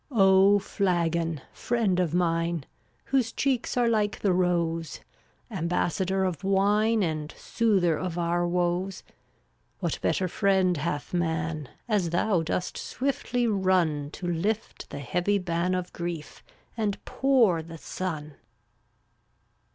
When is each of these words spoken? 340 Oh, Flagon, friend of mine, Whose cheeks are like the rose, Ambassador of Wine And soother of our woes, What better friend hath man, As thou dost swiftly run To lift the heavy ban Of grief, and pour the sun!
340 0.07 0.33
Oh, 0.33 0.57
Flagon, 0.57 1.41
friend 1.53 1.99
of 1.99 2.11
mine, 2.11 2.65
Whose 3.03 3.31
cheeks 3.31 3.77
are 3.77 3.87
like 3.87 4.17
the 4.21 4.33
rose, 4.33 5.01
Ambassador 5.51 6.23
of 6.25 6.43
Wine 6.43 7.03
And 7.03 7.31
soother 7.37 7.97
of 7.99 8.17
our 8.17 8.47
woes, 8.47 9.03
What 9.79 10.01
better 10.01 10.27
friend 10.27 10.77
hath 10.77 11.13
man, 11.13 11.69
As 11.87 12.09
thou 12.09 12.41
dost 12.41 12.79
swiftly 12.79 13.45
run 13.45 14.09
To 14.13 14.25
lift 14.25 14.89
the 14.89 15.01
heavy 15.01 15.37
ban 15.37 15.75
Of 15.75 15.93
grief, 15.93 16.43
and 16.75 16.97
pour 17.05 17.61
the 17.61 17.77
sun! 17.77 18.37